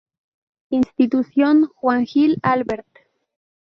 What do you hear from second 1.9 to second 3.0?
Gil Albert.